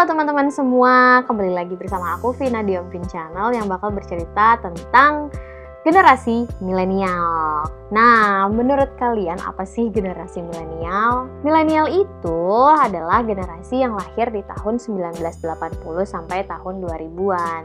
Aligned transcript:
Halo 0.00 0.16
teman-teman 0.16 0.48
semua, 0.48 1.20
kembali 1.28 1.52
lagi 1.52 1.76
bersama 1.76 2.16
aku 2.16 2.32
Vina 2.32 2.64
di 2.64 2.72
Omvin 2.72 3.04
Channel 3.04 3.52
yang 3.52 3.68
bakal 3.68 3.92
bercerita 3.92 4.56
tentang 4.56 5.28
generasi 5.84 6.48
milenial. 6.64 7.68
Nah, 7.92 8.48
menurut 8.48 8.96
kalian 8.96 9.36
apa 9.44 9.60
sih 9.68 9.92
generasi 9.92 10.40
milenial? 10.40 11.28
Milenial 11.44 11.84
itu 11.92 12.40
adalah 12.80 13.20
generasi 13.20 13.84
yang 13.84 13.92
lahir 13.92 14.32
di 14.32 14.40
tahun 14.48 14.80
1980 14.80 15.20
sampai 16.08 16.48
tahun 16.48 16.80
2000-an. 16.80 17.62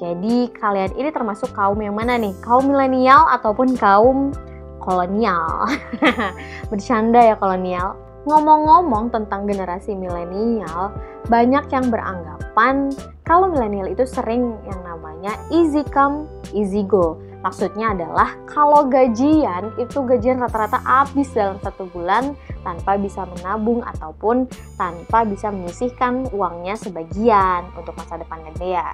Jadi, 0.00 0.48
kalian 0.56 0.96
ini 0.96 1.12
termasuk 1.12 1.52
kaum 1.52 1.76
yang 1.84 1.92
mana 1.92 2.16
nih? 2.16 2.32
Kaum 2.40 2.64
milenial 2.64 3.28
ataupun 3.28 3.76
kaum 3.76 4.32
kolonial? 4.80 5.68
Bercanda 6.72 7.20
ya 7.20 7.36
kolonial. 7.36 8.07
Ngomong-ngomong 8.26 9.14
tentang 9.14 9.46
generasi 9.46 9.94
milenial, 9.94 10.90
banyak 11.30 11.68
yang 11.70 11.86
beranggapan 11.92 12.90
kalau 13.22 13.52
milenial 13.52 13.86
itu 13.92 14.08
sering 14.08 14.56
yang 14.66 14.80
namanya 14.82 15.36
easy 15.52 15.84
come, 15.92 16.26
easy 16.56 16.82
go 16.82 17.20
Maksudnya 17.38 17.94
adalah 17.94 18.34
kalau 18.50 18.90
gajian 18.90 19.70
itu 19.78 20.02
gajian 20.02 20.42
rata-rata 20.42 20.82
habis 20.82 21.30
dalam 21.30 21.54
satu 21.62 21.86
bulan 21.86 22.34
tanpa 22.66 22.98
bisa 22.98 23.22
menabung 23.30 23.78
ataupun 23.86 24.50
tanpa 24.74 25.22
bisa 25.22 25.54
menyisihkan 25.54 26.26
uangnya 26.34 26.74
sebagian 26.74 27.70
untuk 27.78 27.94
masa 27.94 28.18
depannya 28.18 28.50
dia. 28.58 28.86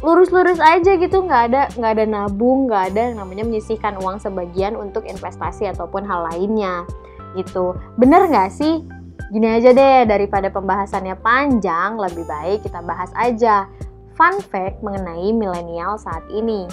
Lurus-lurus 0.00 0.56
aja 0.62 0.96
gitu 0.96 1.20
nggak 1.20 1.42
ada 1.52 1.62
nggak 1.76 1.92
ada 2.00 2.04
nabung 2.08 2.70
nggak 2.70 2.96
ada 2.96 3.04
namanya 3.12 3.44
menyisihkan 3.44 4.00
uang 4.00 4.16
sebagian 4.16 4.72
untuk 4.72 5.04
investasi 5.04 5.68
ataupun 5.68 6.06
hal 6.06 6.32
lainnya 6.32 6.88
gitu. 7.36 7.76
Bener 8.00 8.28
nggak 8.28 8.52
sih? 8.54 8.84
Gini 9.28 9.44
aja 9.44 9.76
deh 9.76 10.08
daripada 10.08 10.48
pembahasannya 10.48 11.18
panjang 11.20 12.00
lebih 12.00 12.24
baik 12.24 12.64
kita 12.64 12.80
bahas 12.80 13.12
aja 13.12 13.68
fun 14.18 14.42
fact 14.50 14.82
mengenai 14.82 15.30
milenial 15.30 15.94
saat 15.94 16.26
ini. 16.34 16.66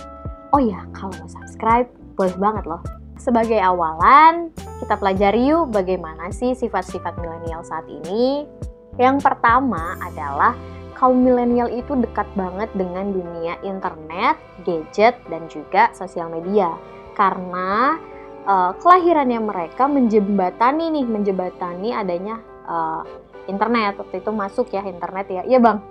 Oh 0.50 0.58
ya, 0.58 0.82
kalau 0.98 1.14
mau 1.22 1.30
subscribe, 1.30 1.86
boleh 2.18 2.34
banget 2.42 2.66
loh. 2.66 2.82
Sebagai 3.22 3.62
awalan, 3.62 4.50
kita 4.82 4.98
pelajari 4.98 5.54
yuk 5.54 5.70
bagaimana 5.70 6.34
sih 6.34 6.58
sifat-sifat 6.58 7.22
milenial 7.22 7.62
saat 7.62 7.86
ini. 7.86 8.50
Yang 8.98 9.22
pertama 9.22 9.94
adalah 10.02 10.58
kaum 10.98 11.22
milenial 11.22 11.70
itu 11.70 11.94
dekat 12.02 12.26
banget 12.34 12.72
dengan 12.74 13.14
dunia 13.14 13.62
internet, 13.62 14.42
gadget, 14.66 15.20
dan 15.30 15.46
juga 15.52 15.94
sosial 15.94 16.34
media. 16.34 16.74
Karena 17.14 18.00
uh, 18.46 18.72
kelahirannya 18.80 19.42
mereka 19.42 19.90
menjembatani 19.90 20.94
nih, 20.94 21.06
menjembatani 21.06 21.90
adanya 21.92 22.40
uh, 22.66 23.02
internet. 23.50 23.98
Waktu 24.00 24.22
itu 24.22 24.32
masuk 24.32 24.72
ya 24.72 24.86
internet 24.86 25.26
ya. 25.30 25.42
Iya 25.44 25.60
bang. 25.62 25.78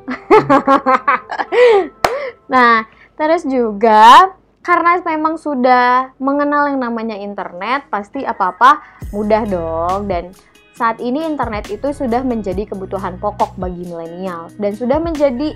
Nah 2.45 2.85
terus 3.17 3.43
juga 3.49 4.37
karena 4.65 5.01
memang 5.01 5.37
sudah 5.37 6.17
mengenal 6.17 6.73
yang 6.73 6.81
namanya 6.81 7.17
internet 7.17 7.89
pasti 7.89 8.25
apa-apa 8.25 8.81
mudah 9.13 9.43
dong. 9.49 10.09
Dan 10.09 10.33
saat 10.75 10.99
ini 10.99 11.23
internet 11.25 11.71
itu 11.71 11.95
sudah 11.95 12.21
menjadi 12.21 12.67
kebutuhan 12.67 13.17
pokok 13.23 13.55
bagi 13.57 13.87
milenial 13.87 14.51
dan 14.59 14.75
sudah 14.75 14.99
menjadi 14.99 15.55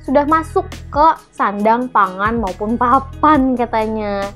sudah 0.00 0.22
masuk 0.24 0.64
ke 0.88 1.06
sandang 1.34 1.90
pangan 1.90 2.38
maupun 2.38 2.78
papan 2.78 3.58
katanya. 3.58 4.30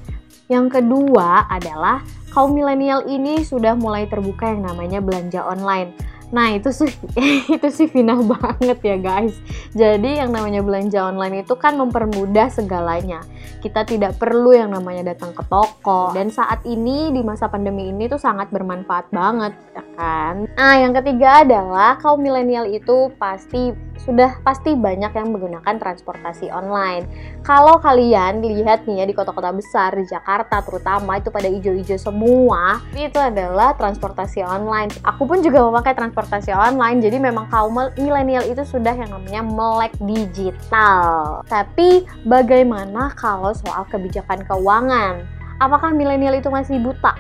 Yang 0.51 0.83
kedua 0.83 1.47
adalah 1.47 2.03
kaum 2.35 2.59
milenial 2.59 3.07
ini 3.07 3.47
sudah 3.47 3.79
mulai 3.79 4.11
terbuka 4.11 4.51
yang 4.51 4.67
namanya 4.67 4.99
belanja 4.99 5.47
online. 5.47 5.95
Nah 6.31 6.55
itu 6.55 6.71
sih 6.71 6.91
itu 7.55 7.69
sih 7.71 7.87
fina 7.91 8.15
banget 8.19 8.79
ya 8.83 8.97
guys. 8.99 9.35
Jadi 9.75 10.23
yang 10.23 10.31
namanya 10.31 10.63
belanja 10.63 11.11
online 11.11 11.43
itu 11.43 11.55
kan 11.59 11.75
mempermudah 11.79 12.51
segalanya. 12.51 13.23
Kita 13.61 13.83
tidak 13.87 14.17
perlu 14.17 14.55
yang 14.55 14.71
namanya 14.75 15.15
datang 15.15 15.35
ke 15.35 15.43
toko. 15.51 16.15
Dan 16.15 16.31
saat 16.31 16.63
ini 16.67 17.11
di 17.11 17.21
masa 17.21 17.51
pandemi 17.51 17.91
ini 17.91 18.07
tuh 18.07 18.19
sangat 18.19 18.49
bermanfaat 18.55 19.11
banget, 19.11 19.53
ya 19.75 19.85
kan? 19.99 20.49
Nah 20.55 20.75
yang 20.79 20.95
ketiga 20.97 21.45
adalah 21.45 21.99
kaum 21.99 22.23
milenial 22.23 22.65
itu 22.67 23.11
pasti 23.19 23.75
sudah 24.05 24.41
pasti 24.41 24.73
banyak 24.73 25.13
yang 25.13 25.29
menggunakan 25.33 25.77
transportasi 25.77 26.49
online. 26.49 27.05
Kalau 27.45 27.79
kalian 27.79 28.41
lihat 28.41 28.89
nih 28.89 29.03
ya 29.03 29.05
di 29.05 29.15
kota-kota 29.15 29.53
besar 29.53 29.93
di 29.97 30.09
Jakarta 30.09 30.65
terutama 30.65 31.21
itu 31.21 31.29
pada 31.29 31.49
hijau-hijau 31.49 32.01
semua, 32.01 32.81
itu 32.97 33.17
adalah 33.21 33.77
transportasi 33.77 34.41
online. 34.45 34.89
Aku 35.05 35.29
pun 35.29 35.45
juga 35.45 35.61
memakai 35.69 35.93
transportasi 35.93 36.53
online, 36.53 36.99
jadi 37.05 37.21
memang 37.21 37.49
kaum 37.53 37.77
milenial 38.01 38.45
itu 38.49 38.65
sudah 38.65 38.97
yang 38.97 39.13
namanya 39.13 39.45
melek 39.45 39.93
digital. 40.03 41.41
Tapi 41.47 42.05
bagaimana 42.25 43.13
kalau 43.17 43.53
soal 43.53 43.85
kebijakan 43.89 44.45
keuangan? 44.49 45.25
Apakah 45.61 45.93
milenial 45.93 46.41
itu 46.41 46.49
masih 46.49 46.81
buta? 46.81 47.13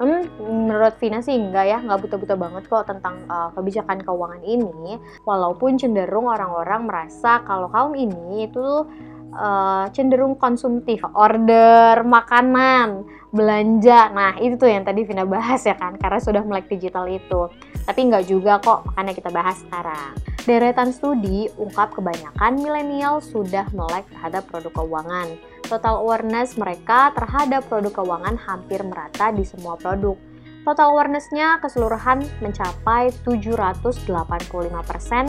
Hmm, 0.00 0.24
menurut 0.40 0.96
Vina 0.96 1.20
sih 1.20 1.36
enggak 1.36 1.68
ya, 1.68 1.78
nggak 1.84 2.00
buta-buta 2.00 2.32
banget 2.32 2.64
kok 2.72 2.88
tentang 2.88 3.20
uh, 3.28 3.52
kebijakan 3.52 4.00
keuangan 4.00 4.40
ini. 4.48 4.96
Walaupun 5.28 5.76
cenderung 5.76 6.24
orang-orang 6.24 6.88
merasa 6.88 7.44
kalau 7.44 7.68
kaum 7.68 7.92
ini 7.92 8.48
itu 8.48 8.88
uh, 9.36 9.84
cenderung 9.92 10.40
konsumtif, 10.40 11.04
order 11.12 12.00
makanan, 12.00 13.04
belanja. 13.28 14.08
Nah, 14.16 14.40
itu 14.40 14.56
tuh 14.56 14.72
yang 14.72 14.88
tadi 14.88 15.04
Vina 15.04 15.28
bahas 15.28 15.60
ya 15.68 15.76
kan, 15.76 16.00
karena 16.00 16.16
sudah 16.16 16.42
melek 16.48 16.72
digital 16.72 17.04
itu. 17.04 17.52
Tapi 17.84 18.00
nggak 18.08 18.24
juga 18.24 18.56
kok, 18.56 18.88
makanya 18.88 19.12
kita 19.12 19.28
bahas 19.28 19.60
sekarang. 19.60 20.16
Deretan 20.48 20.96
studi 20.96 21.52
ungkap 21.60 21.92
kebanyakan 21.92 22.56
milenial 22.56 23.20
sudah 23.20 23.68
melek 23.76 24.08
terhadap 24.08 24.48
produk 24.48 24.72
keuangan 24.80 25.36
Total 25.70 26.02
awareness 26.02 26.58
mereka 26.58 27.14
terhadap 27.14 27.62
produk 27.70 28.02
keuangan 28.02 28.34
hampir 28.42 28.82
merata 28.82 29.30
di 29.30 29.46
semua 29.46 29.78
produk. 29.78 30.18
Total 30.66 30.90
awareness-nya 30.90 31.62
keseluruhan 31.62 32.26
mencapai 32.42 33.14
785% 33.22 34.02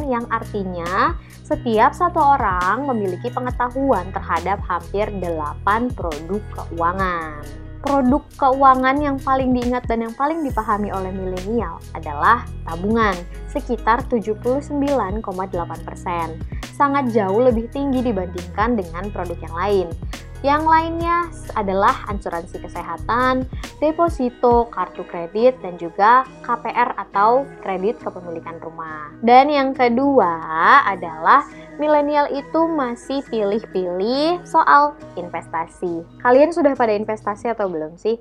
yang 0.10 0.26
artinya 0.34 1.14
setiap 1.46 1.94
satu 1.94 2.20
orang 2.20 2.90
memiliki 2.90 3.30
pengetahuan 3.30 4.10
terhadap 4.12 4.58
hampir 4.66 5.14
8 5.14 5.94
produk 5.94 6.42
keuangan. 6.58 7.46
Produk 7.86 8.26
keuangan 8.38 8.98
yang 8.98 9.18
paling 9.22 9.54
diingat 9.54 9.86
dan 9.86 10.10
yang 10.10 10.14
paling 10.18 10.42
dipahami 10.42 10.90
oleh 10.90 11.14
milenial 11.14 11.78
adalah 11.94 12.50
tabungan, 12.66 13.14
sekitar 13.46 14.06
79,8%. 14.10 15.22
Sangat 16.74 17.14
jauh 17.14 17.42
lebih 17.46 17.70
tinggi 17.70 18.02
dibandingkan 18.02 18.74
dengan 18.74 19.10
produk 19.14 19.38
yang 19.38 19.54
lain. 19.54 19.88
Yang 20.42 20.64
lainnya 20.66 21.18
adalah 21.54 22.02
asuransi 22.10 22.66
kesehatan, 22.66 23.46
deposito, 23.78 24.66
kartu 24.74 25.06
kredit, 25.06 25.62
dan 25.62 25.78
juga 25.78 26.26
KPR 26.42 26.98
atau 26.98 27.46
kredit 27.62 28.02
kepemilikan 28.02 28.58
rumah. 28.58 29.14
Dan 29.22 29.54
yang 29.54 29.78
kedua 29.78 30.42
adalah 30.90 31.46
milenial 31.78 32.26
itu 32.34 32.62
masih 32.74 33.22
pilih-pilih 33.30 34.42
soal 34.42 34.98
investasi. 35.14 36.02
Kalian 36.26 36.50
sudah 36.50 36.74
pada 36.74 36.98
investasi 36.98 37.54
atau 37.54 37.70
belum 37.70 38.02
sih? 38.02 38.18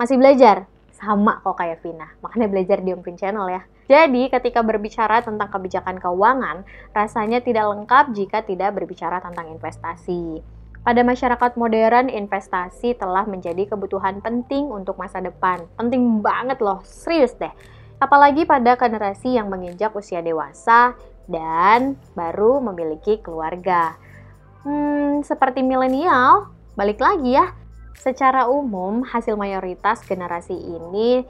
Masih 0.00 0.16
belajar? 0.16 0.64
Sama 0.96 1.44
kok 1.44 1.60
kayak 1.60 1.84
Vina, 1.84 2.16
makanya 2.24 2.48
belajar 2.48 2.80
di 2.80 2.96
Umpin 2.96 3.20
Channel 3.20 3.44
ya. 3.48 3.62
Jadi, 3.92 4.32
ketika 4.32 4.64
berbicara 4.64 5.20
tentang 5.20 5.52
kebijakan 5.52 6.00
keuangan, 6.00 6.64
rasanya 6.96 7.44
tidak 7.44 7.68
lengkap 7.68 8.16
jika 8.16 8.40
tidak 8.40 8.72
berbicara 8.72 9.20
tentang 9.20 9.52
investasi. 9.52 10.59
Pada 10.80 11.04
masyarakat 11.04 11.60
modern, 11.60 12.08
investasi 12.08 12.96
telah 12.96 13.28
menjadi 13.28 13.68
kebutuhan 13.68 14.24
penting 14.24 14.64
untuk 14.72 14.96
masa 14.96 15.20
depan. 15.20 15.68
Penting 15.76 16.24
banget 16.24 16.56
loh, 16.64 16.80
serius 16.88 17.36
deh. 17.36 17.52
Apalagi 18.00 18.48
pada 18.48 18.80
generasi 18.80 19.36
yang 19.36 19.52
menginjak 19.52 19.92
usia 19.92 20.24
dewasa 20.24 20.96
dan 21.28 22.00
baru 22.16 22.64
memiliki 22.64 23.20
keluarga. 23.20 23.92
Hmm, 24.64 25.20
seperti 25.20 25.60
milenial, 25.60 26.48
balik 26.80 26.96
lagi 26.96 27.36
ya. 27.36 27.52
Secara 28.00 28.48
umum, 28.48 29.04
hasil 29.04 29.36
mayoritas 29.36 30.00
generasi 30.08 30.56
ini 30.56 31.28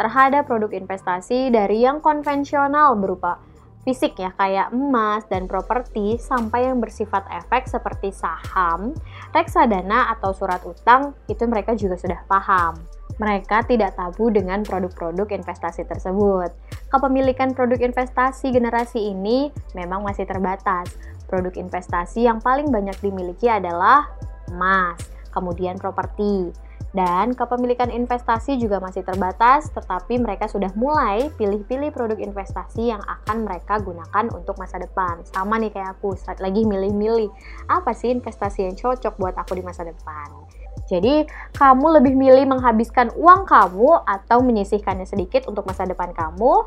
terhadap 0.00 0.48
produk 0.48 0.72
investasi 0.72 1.52
dari 1.52 1.84
yang 1.84 2.00
konvensional 2.00 2.96
berupa 2.96 3.36
fisik 3.86 4.18
ya 4.18 4.34
kayak 4.34 4.74
emas 4.74 5.24
dan 5.30 5.46
properti 5.46 6.18
sampai 6.18 6.68
yang 6.68 6.82
bersifat 6.82 7.24
efek 7.30 7.70
seperti 7.70 8.12
saham, 8.12 8.92
reksadana 9.32 10.12
atau 10.18 10.34
surat 10.34 10.60
utang 10.66 11.14
itu 11.30 11.44
mereka 11.46 11.72
juga 11.78 11.96
sudah 11.96 12.20
paham. 12.26 12.76
Mereka 13.18 13.66
tidak 13.66 13.98
tabu 13.98 14.30
dengan 14.30 14.62
produk-produk 14.62 15.26
investasi 15.34 15.82
tersebut. 15.90 16.54
Kepemilikan 16.86 17.50
produk 17.50 17.82
investasi 17.82 18.54
generasi 18.54 19.10
ini 19.10 19.50
memang 19.74 20.06
masih 20.06 20.22
terbatas. 20.22 20.94
Produk 21.26 21.50
investasi 21.58 22.30
yang 22.30 22.38
paling 22.38 22.70
banyak 22.70 22.94
dimiliki 23.02 23.50
adalah 23.50 24.06
emas, 24.54 25.02
kemudian 25.34 25.76
properti. 25.76 26.67
Dan 26.98 27.30
kepemilikan 27.30 27.94
investasi 27.94 28.58
juga 28.58 28.82
masih 28.82 29.06
terbatas, 29.06 29.70
tetapi 29.70 30.18
mereka 30.18 30.50
sudah 30.50 30.74
mulai 30.74 31.30
pilih-pilih 31.38 31.94
produk 31.94 32.18
investasi 32.18 32.90
yang 32.90 32.98
akan 32.98 33.46
mereka 33.46 33.78
gunakan 33.78 34.26
untuk 34.34 34.58
masa 34.58 34.82
depan. 34.82 35.22
Sama 35.22 35.62
nih 35.62 35.70
kayak 35.70 35.94
aku, 35.94 36.18
saat 36.18 36.42
lagi 36.42 36.66
milih-milih 36.66 37.30
apa 37.70 37.94
sih 37.94 38.10
investasi 38.10 38.66
yang 38.66 38.74
cocok 38.74 39.14
buat 39.14 39.38
aku 39.38 39.54
di 39.54 39.62
masa 39.62 39.86
depan. 39.86 40.26
Jadi, 40.90 41.22
kamu 41.54 42.02
lebih 42.02 42.18
milih 42.18 42.50
menghabiskan 42.50 43.14
uang 43.14 43.46
kamu 43.46 44.02
atau 44.02 44.42
menyisihkannya 44.42 45.06
sedikit 45.06 45.46
untuk 45.46 45.70
masa 45.70 45.86
depan 45.86 46.10
kamu? 46.10 46.66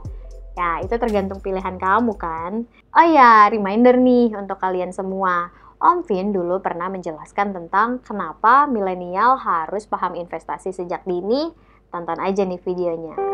Ya, 0.55 0.79
itu 0.79 0.95
tergantung 0.95 1.43
pilihan 1.43 1.75
kamu 1.75 2.15
kan. 2.15 2.63
Oh 2.95 3.03
ya, 3.03 3.51
reminder 3.51 3.99
nih 3.99 4.31
untuk 4.39 4.63
kalian 4.63 4.95
semua 4.95 5.51
Om 5.81 6.05
Vin 6.05 6.29
dulu 6.29 6.61
pernah 6.61 6.93
menjelaskan 6.93 7.57
tentang 7.57 8.05
kenapa 8.05 8.69
milenial 8.69 9.33
harus 9.41 9.89
paham 9.89 10.13
investasi 10.13 10.69
sejak 10.69 11.01
dini. 11.09 11.49
Tonton 11.89 12.21
aja 12.21 12.45
nih 12.45 12.61
videonya. 12.61 13.30